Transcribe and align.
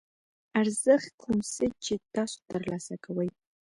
ارزښت 0.59 1.09
کوم 1.21 1.37
څه 1.53 1.65
چې 1.85 1.93
تاسو 2.13 2.37
ترلاسه 2.51 2.95
کوئ. 3.05 3.29